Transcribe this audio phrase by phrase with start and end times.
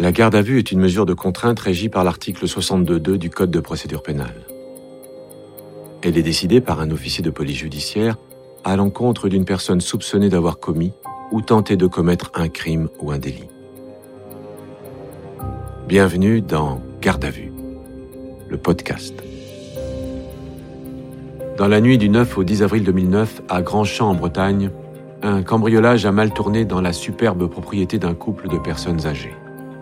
[0.00, 3.52] La garde à vue est une mesure de contrainte régie par l'article 62.2 du Code
[3.52, 4.34] de procédure pénale.
[6.02, 8.16] Elle est décidée par un officier de police judiciaire
[8.64, 10.92] à l'encontre d'une personne soupçonnée d'avoir commis
[11.30, 13.48] ou tenté de commettre un crime ou un délit.
[15.86, 17.52] Bienvenue dans Garde à vue,
[18.48, 19.14] le podcast.
[21.56, 24.70] Dans la nuit du 9 au 10 avril 2009, à Grandchamp en Bretagne,
[25.22, 29.34] un cambriolage a mal tourné dans la superbe propriété d'un couple de personnes âgées.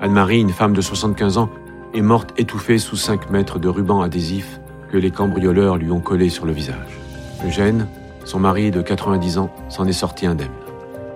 [0.03, 1.49] Anne-Marie, une femme de 75 ans,
[1.95, 6.29] est morte étouffée sous 5 mètres de ruban adhésif que les cambrioleurs lui ont collé
[6.29, 6.99] sur le visage.
[7.47, 7.87] Eugène,
[8.25, 10.51] son mari de 90 ans, s'en est sorti indemne.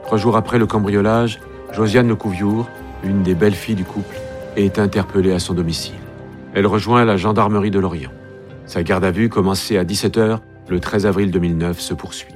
[0.05, 1.41] Trois jours après le cambriolage,
[1.73, 2.69] Josiane Lecouviour,
[3.03, 4.21] une des belles filles du couple,
[4.55, 5.97] est interpellée à son domicile.
[6.55, 8.12] Elle rejoint la gendarmerie de Lorient.
[8.67, 12.34] Sa garde à vue, commencée à 17h le 13 avril 2009, se poursuit.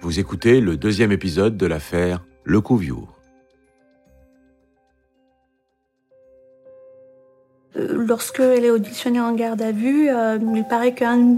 [0.00, 3.21] Vous écoutez le deuxième épisode de l'affaire Lecouviour.
[7.74, 11.36] Lorsqu'elle est auditionnée en garde à vue, euh, il paraît qu'un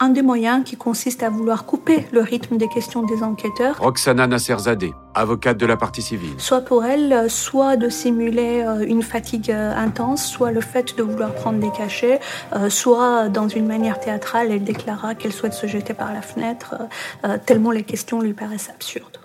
[0.00, 4.26] un des moyens qui consiste à vouloir couper le rythme des questions des enquêteurs, Roxana
[4.26, 6.34] Nasserzadeh, avocate de la partie civile.
[6.38, 10.96] soit pour elle, euh, soit de simuler euh, une fatigue euh, intense, soit le fait
[10.98, 12.18] de vouloir prendre des cachets,
[12.54, 16.74] euh, soit dans une manière théâtrale, elle déclara qu'elle souhaite se jeter par la fenêtre,
[16.80, 19.18] euh, euh, tellement les questions lui paraissent absurdes.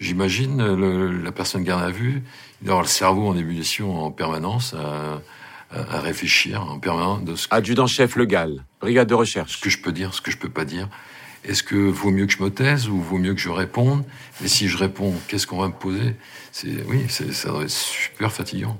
[0.00, 2.24] J'imagine la personne garde à vue,
[2.60, 5.20] il doit avoir le cerveau en ébullition en permanence, à,
[5.72, 9.60] à- à réfléchir en permanence de ce Adjudant-chef Le Gall, brigade de recherche.
[9.60, 10.88] que je peux dire, ce que je peux pas dire.
[11.44, 14.04] Est-ce que vaut mieux que je me taise ou vaut mieux que je réponde?
[14.44, 16.14] Et si je réponds, qu'est-ce qu'on va me poser?
[16.52, 18.78] C'est oui, c'est- ça doit être super fatigant.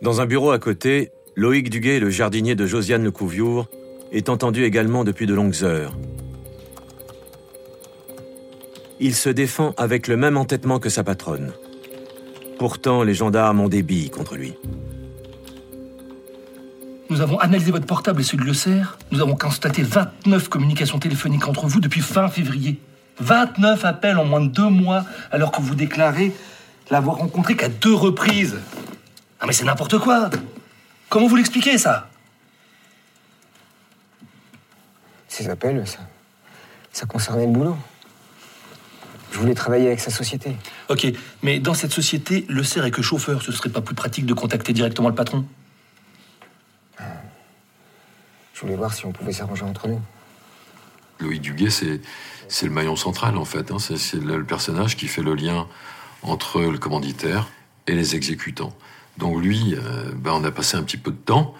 [0.00, 3.68] Dans un bureau à côté, Loïc Duguet, le jardinier de Josiane Lecouviour,
[4.12, 5.96] est entendu également depuis de longues heures.
[9.00, 11.52] Il se défend avec le même entêtement que sa patronne.
[12.58, 14.54] Pourtant, les gendarmes ont des billes contre lui.
[17.12, 18.96] Nous avons analysé votre portable et celui de Le Cerf.
[19.10, 22.80] Nous avons constaté 29 communications téléphoniques entre vous depuis fin février.
[23.20, 26.32] 29 appels en moins de deux mois, alors que vous déclarez
[26.90, 28.58] l'avoir rencontré qu'à deux reprises.
[29.40, 30.30] Ah mais c'est n'importe quoi
[31.10, 32.08] Comment vous l'expliquez ça?
[35.28, 35.98] Ces appels, ça,
[36.94, 37.76] ça concernait le boulot.
[39.32, 40.56] Je voulais travailler avec sa société.
[40.88, 41.06] Ok,
[41.42, 43.42] mais dans cette société, Le Cerf est que chauffeur.
[43.42, 45.44] Ce serait pas plus pratique de contacter directement le patron
[48.51, 50.00] Je voulais voir si on pouvait s'arranger entre nous.
[51.20, 52.00] Loïc Duguet, c'est
[52.48, 53.70] c'est le maillon central en fait.
[53.70, 53.78] hein.
[53.78, 55.66] C'est c'est le le personnage qui fait le lien
[56.22, 57.48] entre le commanditaire
[57.86, 58.72] et les exécutants.
[59.18, 61.54] Donc lui, euh, ben, on a passé un petit peu de temps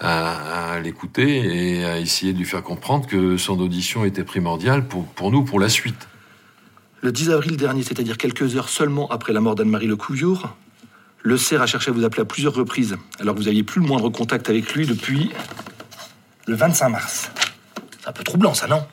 [0.00, 4.86] à, à l'écouter et à essayer de lui faire comprendre que son audition était primordiale
[4.86, 6.08] pour, pour nous, pour la suite.
[7.02, 10.56] Le 10 avril dernier, c'est-à-dire quelques heures seulement après la mort d'Anne-Marie Lecouviour,
[11.22, 13.80] le CER a cherché à vous appeler à plusieurs reprises, alors que vous n'aviez plus
[13.80, 15.30] le moindre contact avec lui depuis
[16.46, 17.30] le 25 mars.
[18.00, 18.86] C'est un peu troublant, ça, non?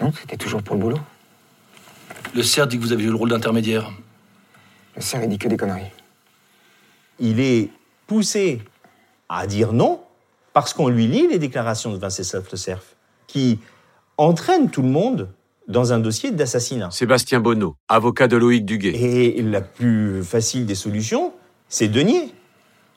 [0.00, 1.00] Non, c'était toujours pour le boulot.
[2.34, 3.90] Le CER dit que vous avez eu le rôle d'intermédiaire.
[4.96, 5.90] Le cerf, il dit que des conneries.
[7.18, 7.70] il est
[8.06, 8.62] poussé
[9.28, 10.00] à dire non
[10.52, 12.82] parce qu'on lui lit les déclarations de Venceslas Le Cerf,
[13.26, 13.60] qui
[14.16, 15.28] entraînent tout le monde
[15.68, 16.90] dans un dossier d'assassinat.
[16.90, 18.90] Sébastien Bonneau, avocat de Loïc Duguet.
[18.90, 21.32] Et la plus facile des solutions,
[21.68, 22.34] c'est de nier,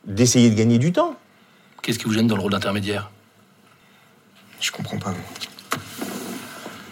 [0.06, 1.16] d'essayer de gagner du temps.
[1.82, 3.10] Qu'est-ce qui vous gêne dans le rôle d'intermédiaire?
[4.60, 5.14] Je comprends pas.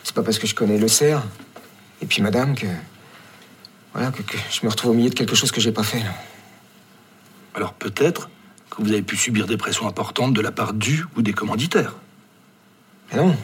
[0.04, 1.24] C'est pas parce que je connais le cerf
[2.02, 2.68] et puis madame que.
[3.94, 6.00] Voilà, que, que je me retrouve au milieu de quelque chose que j'ai pas fait,
[6.00, 6.14] là.
[7.56, 8.30] Alors peut-être
[8.70, 11.96] que vous avez pu subir des pressions importantes de la part du ou des commanditaires.
[13.12, 13.36] Mais non.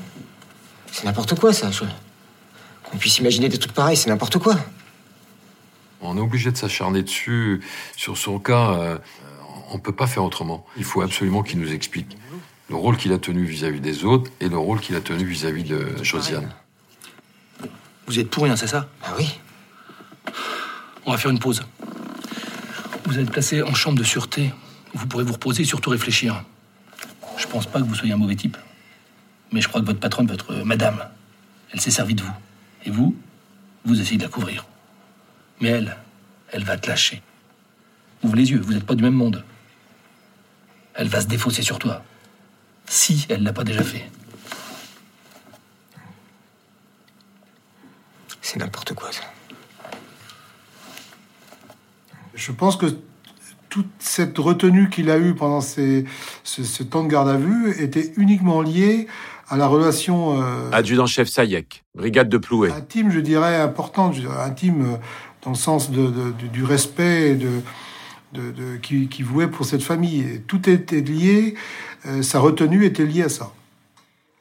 [0.92, 1.70] C'est n'importe quoi, ça.
[1.72, 1.84] je-
[2.84, 4.56] Qu'on puisse imaginer des trucs pareils, c'est n'importe quoi.
[6.00, 7.62] On est obligé de s'acharner dessus.
[7.98, 8.98] Sur son cas, euh,
[9.72, 10.66] on peut pas faire autrement.
[10.78, 12.18] Il faut absolument qu'il nous explique
[12.70, 15.64] le rôle qu'il a tenu vis-à-vis des autres et le rôle qu'il a tenu vis-à-vis
[15.64, 16.50] de Josiane.
[18.08, 18.90] Vous êtes pour rien, c'est ça?
[19.04, 19.40] Ah oui
[21.06, 21.66] On va faire une pause.
[23.06, 24.54] Vous êtes placé en chambre de sûreté.
[24.94, 26.44] Vous pourrez vous reposer et surtout réfléchir.
[27.38, 28.58] Je pense pas que vous soyez un mauvais type.
[29.52, 31.08] Mais je crois que votre patronne, votre euh, madame,
[31.72, 32.34] elle s'est servie de vous.
[32.86, 33.16] Et vous,
[33.86, 34.66] vous essayez de la couvrir.
[35.62, 35.98] Mais elle,
[36.52, 37.22] elle va te lâcher.
[38.24, 39.44] Ouvre les yeux, vous n'êtes pas du même monde.
[40.98, 42.04] Elle va se défausser sur toi.
[42.88, 44.10] Si elle l'a pas déjà fait.
[48.42, 49.22] C'est n'importe quoi, ça.
[52.34, 52.86] Je pense que
[53.70, 56.06] toute cette retenue qu'il a eue pendant ces-
[56.44, 59.08] ce, ce temps de garde à vue était uniquement liée
[59.50, 62.72] à la relation euh, Adjudant-chef Sayek, brigade de Plouet.
[62.72, 64.98] intime, je dirais, importante, intime euh,
[65.44, 67.62] dans le sens de, de- du- du respect et de,
[68.82, 70.42] qui, qui vouait pour cette famille.
[70.48, 71.56] Tout était lié,
[72.06, 73.52] euh, sa retenue était liée à ça.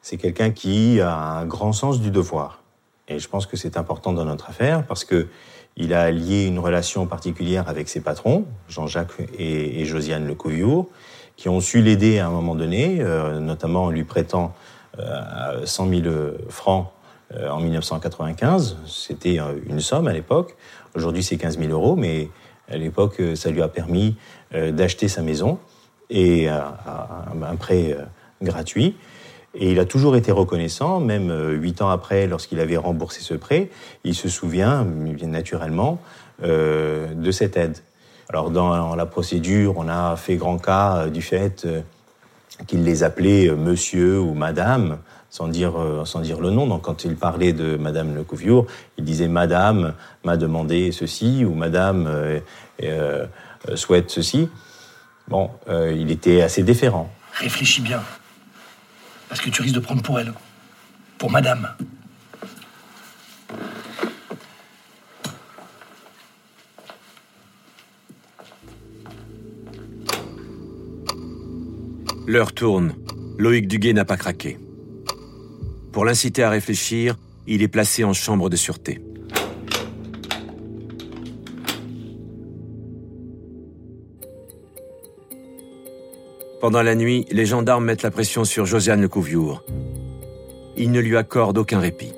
[0.01, 2.61] C'est quelqu'un qui a un grand sens du devoir.
[3.07, 5.27] Et je pense que c'est important dans notre affaire parce que
[5.79, 10.87] il a lié une relation particulière avec ses patrons, Jean-Jacques et, Josiane Lecouviour,
[11.35, 14.55] qui ont su l'aider à un moment donné, euh, notamment en lui prêtant
[14.99, 16.15] euh, 100 000
[16.49, 16.87] francs
[17.35, 18.77] euh, en 1995.
[18.87, 20.55] C'était euh, une somme à l'époque.
[20.95, 22.29] Aujourd'hui, c'est 15 000 euros, mais
[22.69, 24.15] à l'époque, euh, ça lui a permis
[24.53, 25.59] euh, d'acheter sa maison
[26.09, 28.03] et un prêt euh,
[28.41, 28.95] gratuit.
[29.53, 33.69] Et il a toujours été reconnaissant, même huit ans après, lorsqu'il avait remboursé ce prêt,
[34.03, 35.99] il se souvient bien naturellement
[36.43, 37.77] de cette aide.
[38.29, 41.65] Alors dans la procédure, on a fait grand cas du fait
[42.67, 44.99] qu'il les appelait monsieur ou madame,
[45.29, 46.67] sans dire, euh, sans dire le nom.
[46.67, 48.65] Donc quand il parlait de madame Lecouviour,
[48.97, 49.93] il disait madame
[50.23, 52.39] m'a demandé ceci ou madame euh,
[52.83, 53.25] euh,
[53.69, 54.49] euh, souhaite ceci.
[55.27, 57.11] Bon, euh, il était assez déférent.
[57.33, 58.01] Réfléchis bien.
[59.29, 60.33] Parce que tu risques de prendre pour elle.
[61.17, 61.67] Pour madame.
[72.25, 72.93] L'heure tourne.
[73.37, 74.57] Loïc Duguay n'a pas craqué.
[75.91, 77.15] Pour l'inciter à réfléchir,
[77.47, 79.01] il est placé en chambre de sûreté.
[86.59, 89.63] Pendant la nuit, les gendarmes mettent la pression sur Josiane Lecouviour.
[90.75, 92.11] Ils ne lui accordent aucun répit.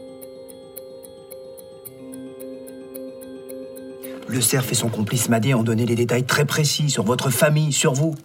[4.27, 7.73] Le cerf et son complice Madé ont donné des détails très précis sur votre famille,
[7.73, 8.15] sur vous.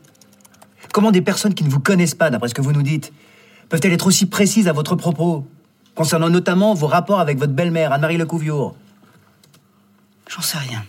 [0.93, 3.13] Comment des personnes qui ne vous connaissent pas, d'après ce que vous nous dites,
[3.69, 5.47] peuvent-elles être aussi précises à votre propos,
[5.95, 8.75] concernant notamment vos rapports avec votre belle-mère, Anne-Marie Lecouviour
[10.29, 10.85] J'en sais rien.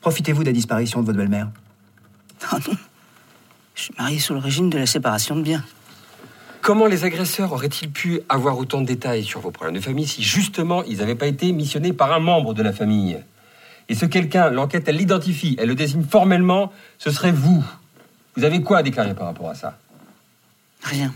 [0.00, 1.48] Profitez-vous de la disparition de votre belle-mère?
[2.50, 2.76] Ah non.
[3.74, 5.64] Je suis mariée sous le régime de la séparation de biens.
[6.62, 10.22] Comment les agresseurs auraient-ils pu avoir autant de détails sur vos problèmes de famille si
[10.22, 13.18] justement ils n'avaient pas été missionnés par un membre de la famille?
[13.88, 17.64] Et ce quelqu'un, l'enquête, elle l'identifie, elle le désigne formellement, ce serait vous.
[18.36, 19.78] Vous avez quoi à déclarer par rapport à ça?
[20.82, 21.12] Rien.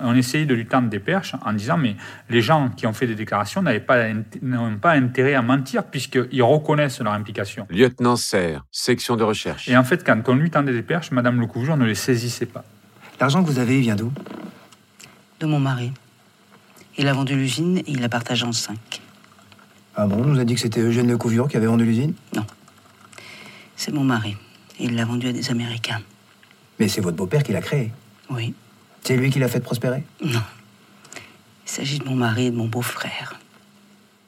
[0.00, 1.96] On essayait de lui tendre des perches en disant mais
[2.28, 4.06] les gens qui ont fait des déclarations n'avaient pas,
[4.42, 7.66] n'ont pas intérêt à mentir puisqu'ils reconnaissent leur implication.
[7.70, 9.68] Lieutenant Serre, section de recherche.
[9.68, 12.64] Et en fait, quand on lui tendait des perches, Madame Lecouvjour ne les saisissait pas.
[13.20, 14.12] L'argent que vous avez, il vient d'où?
[15.38, 15.92] De mon mari.
[16.98, 19.00] Il a vendu l'usine et il la partage en cinq.
[19.96, 22.14] Ah bon, on nous a dit que c'était Eugène Lecouviour qui avait vendu l'usine?
[23.76, 24.36] C'est mon mari.
[24.80, 26.00] Il l'a vendu à des Américains.
[26.80, 27.92] Mais c'est votre beau-père qui l'a créé.
[28.28, 28.54] Oui.
[29.04, 30.40] C'est lui qui l'a fait prospérer Non.
[31.66, 33.38] Il s'agit de mon mari et de mon beau-frère.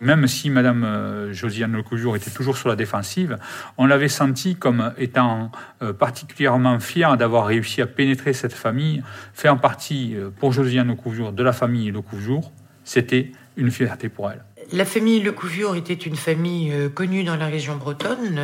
[0.00, 3.38] Même si Madame euh, Josiane Lecouvjour était toujours sur la défensive,
[3.78, 5.50] on l'avait senti comme étant
[5.82, 9.02] euh, particulièrement fière d'avoir réussi à pénétrer cette famille,
[9.32, 12.52] faire partie euh, pour Josiane Lecouvjour de la famille Lecouvjour.
[12.84, 14.44] C'était une fierté pour elle.
[14.72, 18.40] La famille Lecouviour était une famille connue dans la région bretonne.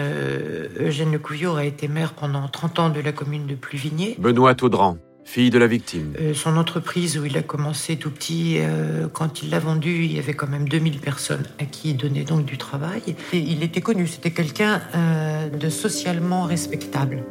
[0.79, 4.15] Eugène Lecouviour a été maire pendant 30 ans de la commune de Pluvigné.
[4.21, 6.15] Benoît Audran, fille de la victime.
[6.21, 10.13] Euh, son entreprise où il a commencé tout petit, euh, quand il l'a vendue, il
[10.13, 13.03] y avait quand même 2000 personnes à qui il donnait donc du travail.
[13.33, 17.25] Et il était connu, c'était quelqu'un euh, de socialement respectable.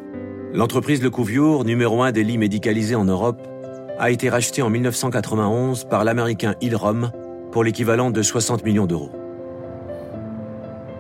[0.53, 3.47] L'entreprise Lecouviour, numéro un des lits médicalisés en Europe,
[3.99, 7.11] a été rachetée en 1991 par l'américain Ilrom
[7.51, 9.11] pour l'équivalent de 60 millions d'euros.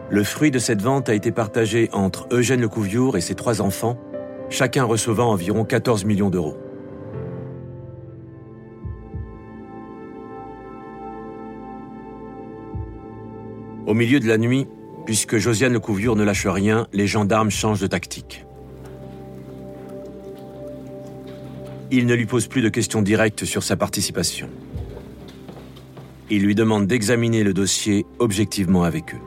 [0.09, 3.97] Le fruit de cette vente a été partagé entre Eugène Lecouviour et ses trois enfants,
[4.49, 6.57] chacun recevant environ 14 millions d'euros.
[13.91, 14.67] Au milieu de la nuit,
[15.05, 18.45] puisque Josiane Lecouviour ne lâche rien, les gendarmes changent de tactique.
[21.91, 24.49] Ils ne lui posent plus de questions directes sur sa participation.
[26.29, 29.19] Ils lui demandent d'examiner le dossier objectivement avec eux.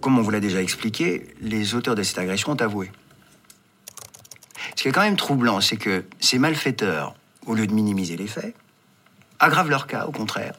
[0.00, 2.90] Comme on vous l'a déjà expliqué, les auteurs de cette agression ont avoué.
[4.74, 7.14] Ce qui est quand même troublant, c'est que ces malfaiteurs,
[7.46, 8.56] au lieu de minimiser les faits,
[9.38, 10.54] aggravent leur cas, au contraire,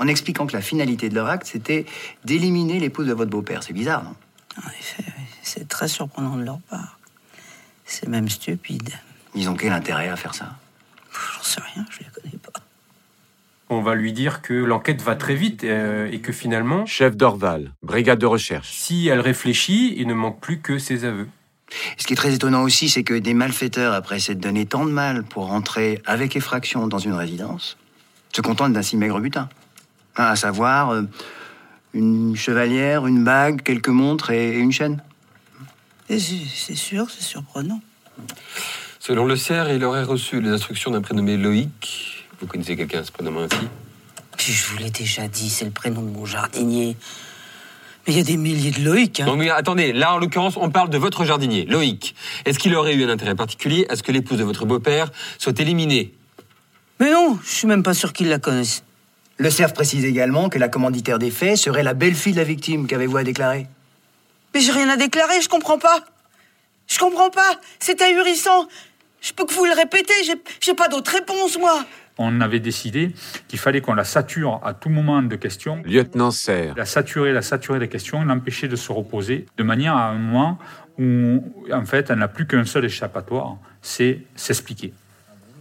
[0.00, 1.84] en expliquant que la finalité de leur acte, c'était
[2.24, 3.62] d'éliminer l'épouse de votre beau-père.
[3.62, 4.14] C'est bizarre, non?
[4.56, 5.24] En effet, oui.
[5.42, 6.98] c'est très surprenant de leur part.
[7.84, 8.90] C'est même stupide.
[9.34, 10.56] Ils ont quel intérêt à faire ça?
[11.36, 12.60] J'en sais rien, je les connais pas.
[13.68, 17.72] On va lui dire que l'enquête va très vite euh, et que finalement, Chef d'Orval,
[17.82, 18.72] brigade de recherche.
[18.72, 21.28] si elle réfléchit, il ne manque plus que ses aveux.
[21.98, 24.90] Ce qui est très étonnant aussi, c'est que des malfaiteurs, après s'être donné tant de
[24.90, 27.76] mal pour rentrer avec effraction dans une résidence,
[28.32, 29.48] se contentent d'un si maigre butin.
[30.16, 31.02] Hein, à savoir, euh,
[31.94, 35.02] une chevalière, une bague, quelques montres et, et une chaîne.
[36.08, 37.80] C'est sûr, c'est surprenant.
[38.98, 42.26] Selon le cerf, il aurait reçu les instructions d'un prénommé Loïc.
[42.40, 43.68] Vous connaissez quelqu'un se prénommant ainsi?
[44.36, 46.96] Puis je vous l'ai déjà dit, c'est le prénom de mon jardinier.
[48.06, 49.20] Mais il y a des milliers de Loïc.
[49.20, 49.26] Hein.
[49.26, 52.14] Non mais attendez, là en l'occurrence, on parle de votre jardinier, Loïc.
[52.44, 55.58] Est-ce qu'il aurait eu un intérêt particulier à ce que l'épouse de votre beau-père soit
[55.60, 56.14] éliminée?
[56.98, 58.82] Mais non, je suis même pas sûr qu'ils la connaissent.
[59.40, 62.86] Le cerf précise également que la commanditaire des faits serait la belle-fille de la victime.
[62.86, 63.66] Qu'avez-vous à déclarer?
[64.52, 66.04] Mais j'ai rien à déclarer, je comprends pas.
[66.86, 68.68] Je comprends pas, c'est ahurissant.
[69.22, 71.86] Je peux que vous le répéter, j'ai j'ai pas d'autre réponse, moi.
[72.18, 73.14] On avait décidé
[73.48, 75.80] qu'il fallait qu'on la sature à tout moment de questions.
[75.86, 76.74] Lieutenant Serre.
[76.76, 80.58] La saturer, la saturer des questions, l'empêcher de se reposer, de manière à un moment
[80.98, 81.42] où,
[81.72, 84.92] en fait, elle n'a plus qu'un seul échappatoire, c'est s'expliquer.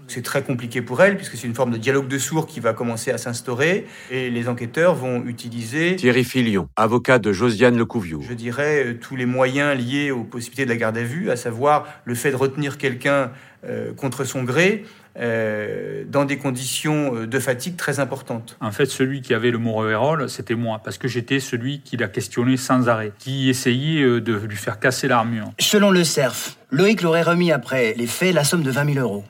[0.09, 2.73] C'est très compliqué pour elle, puisque c'est une forme de dialogue de sourds qui va
[2.73, 8.23] commencer à s'instaurer, et les enquêteurs vont utiliser, Thierry Filion, avocat de Josiane Lecouviou.
[8.27, 11.35] je dirais, euh, tous les moyens liés aux possibilités de la garde à vue, à
[11.35, 13.31] savoir le fait de retenir quelqu'un
[13.65, 14.83] euh, contre son gré,
[15.19, 18.57] euh, dans des conditions de fatigue très importantes.
[18.61, 21.97] En fait, celui qui avait le mot rôle, c'était moi, parce que j'étais celui qui
[21.97, 25.51] l'a questionné sans arrêt, qui essayait de lui faire casser l'armure.
[25.59, 29.23] Selon le cerf, Loïc l'aurait remis après les faits la somme de 20 000 euros.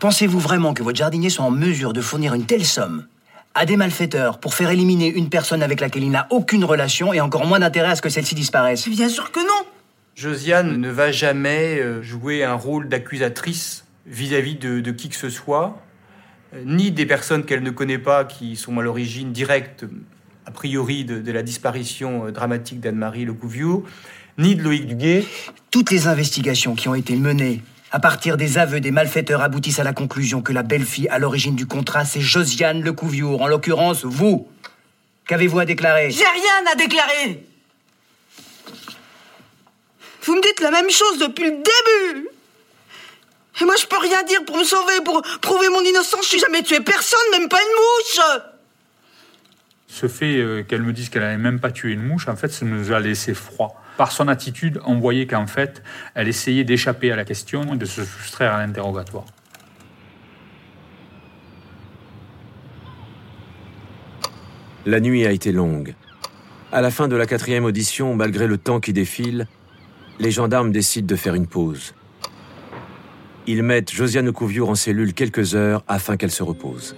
[0.00, 3.06] Pensez-vous vraiment que votre jardinier soit en mesure de fournir une telle somme
[3.54, 7.20] à des malfaiteurs pour faire éliminer une personne avec laquelle il n'a aucune relation et
[7.20, 8.88] encore moins d'intérêt à ce que celle-ci disparaisse?
[8.88, 9.66] Bien sûr que non.
[10.14, 15.30] Josiane ne va jamais euh, jouer un rôle d'accusatrice vis-à-vis de, de qui que ce
[15.30, 15.80] soit,
[16.54, 19.86] euh, ni des personnes qu'elle ne connaît pas qui sont à l'origine directe,
[20.44, 23.84] a priori, de, de la disparition euh, dramatique d'Anne-Marie Lecouviou,
[24.38, 25.24] ni de Loïc Duguet.
[25.70, 29.84] Toutes les investigations qui ont été menées à partir des aveux des malfaiteurs aboutissent à
[29.84, 34.48] la conclusion que la belle-fille à l'origine du contrat, c'est Josiane Lecouviour, en l'occurrence vous.
[35.26, 36.10] Qu'avez-vous à déclarer?
[36.10, 37.44] J'ai rien à déclarer.
[40.22, 42.28] Vous me dites la même chose depuis le début.
[43.60, 46.28] Et moi, je peux rien dire pour me sauver, pour prouver mon innocence.
[46.30, 48.40] Je n'ai jamais tué personne, même pas une mouche.
[49.88, 52.48] Ce fait euh, qu'elle me dise qu'elle n'avait même pas tué une mouche, en fait,
[52.48, 53.82] ça nous a laissé froid.
[53.98, 55.82] Par son attitude, on voyait qu'en fait,
[56.14, 59.24] elle essayait d'échapper à la question et de se soustraire à l'interrogatoire.
[64.86, 65.96] La nuit a été longue.
[66.70, 69.48] À la fin de la quatrième audition, malgré le temps qui défile,
[70.20, 71.92] les gendarmes décident de faire une pause.
[73.48, 76.94] Ils mettent Josiane Couviour en cellule quelques heures afin qu'elle se repose.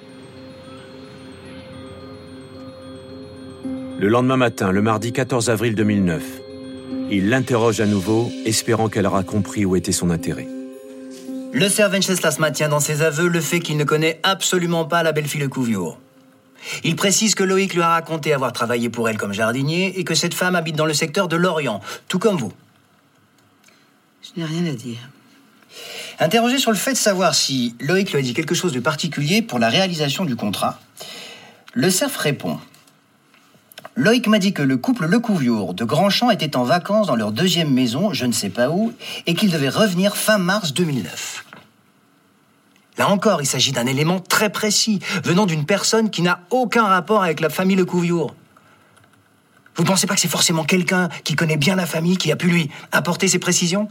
[3.99, 6.40] Le lendemain matin, le mardi 14 avril 2009,
[7.11, 10.47] ils l'interrogent à nouveau, espérant qu'elle aura compris où était son intérêt.
[11.53, 15.13] Le cerf Venceslas maintient dans ses aveux le fait qu'il ne connaît absolument pas la
[15.13, 15.99] belle-fille Lecouviour.
[16.85, 20.15] Il précise que Loïc lui a raconté avoir travaillé pour elle comme jardinier et que
[20.15, 22.53] cette femme habite dans le secteur de Lorient, tout comme vous.
[24.23, 24.99] Je n'ai rien à dire.
[26.21, 29.43] Interrogé sur le fait de savoir si Loïc lui a dit quelque chose de particulier
[29.43, 30.79] pour la réalisation du contrat,
[31.73, 32.61] le cerf répond
[34.01, 37.71] Loïc m'a dit que le couple Lecouviour de Grandchamp était en vacances dans leur deuxième
[37.71, 38.95] maison, je ne sais pas où,
[39.27, 41.45] et qu'il devait revenir fin mars 2009.
[42.97, 47.23] Là encore, il s'agit d'un élément très précis, venant d'une personne qui n'a aucun rapport
[47.23, 48.35] avec la famille Lecouviour.
[49.77, 52.37] Vous ne pensez pas que c'est forcément quelqu'un qui connaît bien la famille qui a
[52.37, 53.91] pu lui apporter ces précisions?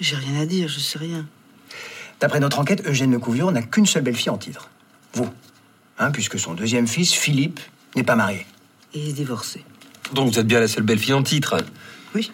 [0.00, 1.26] J'ai rien à dire, je sais rien.
[2.20, 4.70] D'après notre enquête, Eugène Lecouviour n'a qu'une seule belle-fille en titre.
[5.12, 5.28] Vous.
[5.98, 7.60] Hein, puisque son deuxième fils, Philippe,
[7.94, 8.46] n'est pas marié.
[8.94, 9.64] Il est divorcé.
[10.14, 11.56] Donc vous êtes bien la seule belle fille en titre.
[12.14, 12.30] Oui.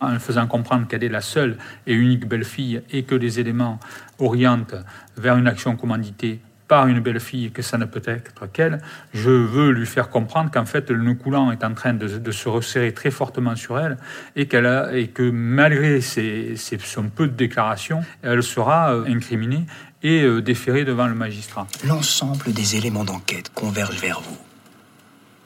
[0.00, 3.78] En faisant comprendre qu'elle est la seule et unique belle-fille et que les éléments
[4.18, 4.76] orientent
[5.16, 8.80] vers une action commanditée par une belle-fille et que ça ne peut être qu'elle,
[9.14, 12.30] je veux lui faire comprendre qu'en fait le nœud coulant est en train de, de
[12.30, 13.96] se resserrer très fortement sur elle
[14.36, 19.06] et, qu'elle a, et que malgré ses, ses- son peu de déclarations, elle sera euh,
[19.06, 19.64] incriminée
[20.02, 21.66] et euh, déférée devant le magistrat.
[21.84, 24.38] L'ensemble des éléments d'enquête convergent vers vous.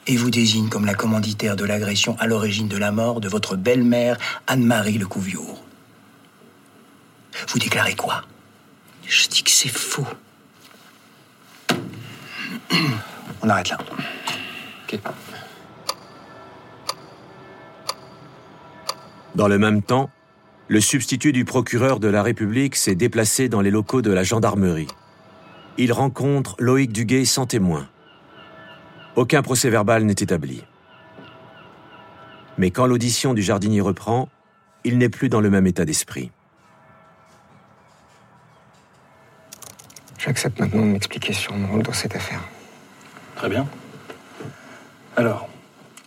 [0.05, 3.55] Et vous désigne comme la commanditaire de l'agression à l'origine de la mort de votre
[3.55, 4.17] belle-mère,
[4.47, 5.63] Anne-Marie Lecouviour.
[7.47, 8.23] Vous déclarez quoi?
[9.07, 10.07] Je dis que c'est faux.
[13.41, 13.77] On arrête là.
[19.35, 20.11] Dans le même temps,
[20.67, 24.87] le substitut du procureur de la République s'est déplacé dans les locaux de la gendarmerie.
[25.77, 27.87] Il rencontre Loïc Duguay sans témoin.
[29.15, 30.63] Aucun procès verbal n'est établi.
[32.57, 34.29] Mais quand l'audition du jardinier reprend,
[34.83, 36.31] il n'est plus dans le même état d'esprit.
[40.17, 42.41] J'accepte maintenant de m'expliquer sur mon rôle dans cette affaire.
[43.35, 43.67] Très bien.
[45.17, 45.49] Alors,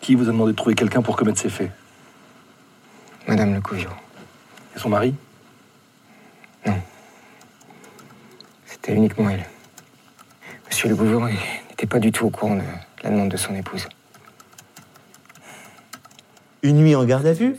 [0.00, 1.70] qui vous a demandé de trouver quelqu'un pour commettre ces faits?
[3.28, 3.90] Madame Le Couillot.
[4.76, 5.14] Et son mari
[8.66, 9.45] C'était uniquement elle.
[10.66, 12.62] Monsieur Le Couillot n'était pas du tout au courant de
[13.02, 13.88] la demande de son épouse.
[16.62, 17.56] Une nuit en garde à vue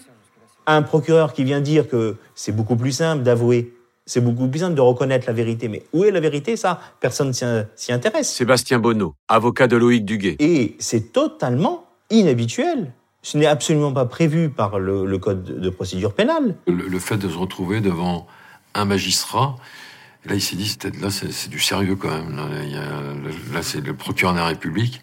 [0.67, 3.74] Un procureur qui vient dire que c'est beaucoup plus simple d'avouer,
[4.05, 5.69] c'est beaucoup plus simple de reconnaître la vérité.
[5.69, 7.45] Mais où est la vérité Ça, personne s'y
[7.75, 8.31] s'y intéresse.
[8.31, 10.36] Sébastien Bonneau, avocat de Loïc Duguet.
[10.39, 12.93] Et c'est totalement inhabituel.
[13.29, 16.55] Ce n'est absolument pas prévu par le, le code de procédure pénale.
[16.65, 18.25] Le, le fait de se retrouver devant
[18.74, 19.57] un magistrat,
[20.24, 22.38] là il s'est dit, c'est- là c'est du sérieux quand même.
[23.53, 25.01] Là, c'est le procureur de la République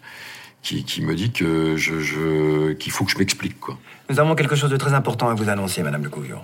[0.63, 3.77] qui, qui me dit que je, je- qu'il faut que je m'explique quoi.
[4.09, 6.41] Nous avons quelque chose de très important à vous annoncer, Madame Le Couvion.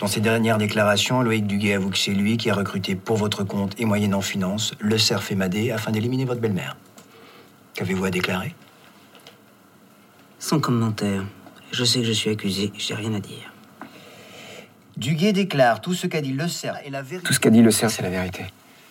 [0.00, 3.42] Dans ses dernières déclarations, Loïc Duguet avoue que c'est lui qui a recruté pour votre
[3.42, 6.76] compte et moyennant finance le cerf et Madé afin d'éliminer votre belle-mère.
[7.74, 8.54] Qu'avez-vous à déclarer?
[10.42, 11.22] Sans commentaire.
[11.70, 13.52] Je sais que je suis accusé, j'ai rien à dire.
[14.96, 17.24] Duguet déclare tout ce qu'a dit le cerf et la vérité.
[17.24, 18.46] Tout ce qu'a dit le cerf, c'est la vérité.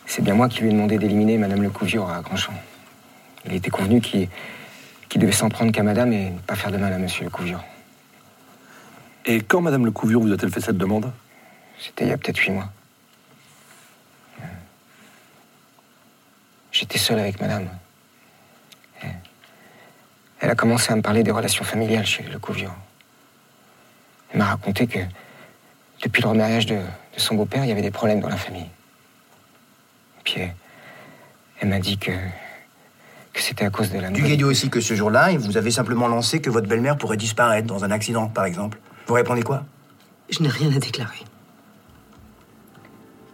[0.05, 2.53] C'est bien moi qui lui ai demandé d'éliminer Madame Le Couviot à Grandchamp.
[3.45, 4.29] Il était convenu qu'il
[5.13, 7.59] devait s'en prendre qu'à Madame et ne pas faire de mal à Monsieur Le Couviot.
[9.25, 11.11] Et quand Madame Le Couvion vous a-t-elle fait cette demande?
[11.77, 12.71] C'était il y a peut-être huit mois.
[16.71, 17.67] J'étais seul avec Madame.
[20.41, 22.71] Elle a commencé à me parler des relations familiales chez Le Couviot.
[24.31, 24.99] Elle m'a raconté que
[26.03, 28.69] depuis le remariage de, de son beau-père, il y avait des problèmes dans la famille.
[30.23, 30.55] Puis elle,
[31.59, 32.11] elle m'a dit que,
[33.33, 36.07] que c'était à cause de la Duguet dit aussi que ce jour-là, vous avez simplement
[36.07, 38.79] lancé que votre belle-mère pourrait disparaître dans un accident, par exemple.
[39.05, 39.63] Vous répondez quoi?
[40.29, 41.23] Je n'ai rien à déclarer.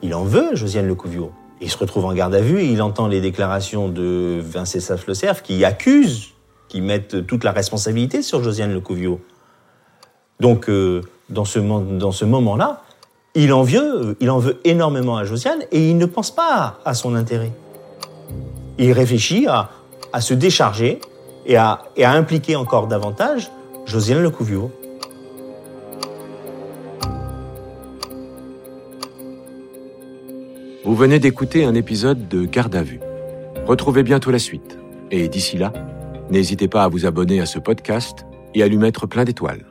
[0.01, 1.31] Il en veut, Josiane Lecouviot.
[1.61, 5.13] Il se retrouve en garde à vue et il entend les déclarations de Vincent Le
[5.13, 6.33] Cerf qui accusent,
[6.67, 9.19] qui mettent toute la responsabilité sur Josiane Lecouviot.
[10.39, 12.83] Donc, euh, dans ce, moment-là,
[13.35, 16.93] il en veut, il en veut énormément à Josiane et il ne pense pas à
[16.93, 17.51] son intérêt.
[18.77, 19.69] Il réfléchit à,
[20.21, 20.99] se décharger
[21.45, 23.51] et à, impliquer encore davantage
[23.85, 24.71] Josiane Lecouviot.
[30.85, 33.01] Vous venez d'écouter un épisode de Garde à vue.
[33.65, 34.77] Retrouvez bientôt la suite.
[35.11, 35.73] Et d'ici là,
[36.31, 39.65] n'hésitez pas à vous abonner à ce podcast et à lui mettre plein d'étoiles.